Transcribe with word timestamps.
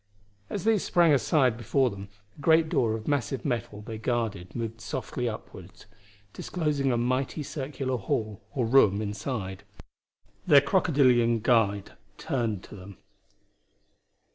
As 0.49 0.63
these 0.63 0.83
sprang 0.83 1.13
aside 1.13 1.55
before 1.57 1.91
them, 1.91 2.09
a 2.35 2.41
great 2.41 2.69
door 2.69 2.95
of 2.95 3.07
massive 3.07 3.45
metal 3.45 3.81
they 3.83 3.99
guarded 3.99 4.55
moved 4.55 4.81
softly 4.81 5.29
upward, 5.29 5.85
disclosing 6.33 6.91
a 6.91 6.97
mighty 6.97 7.43
circular 7.43 7.97
hall 7.97 8.41
or 8.55 8.65
room 8.65 8.99
inside. 8.99 9.63
Their 10.47 10.59
crocodilian 10.61 11.41
guide 11.41 11.91
turned 12.17 12.63
to 12.63 12.75
them. 12.75 12.97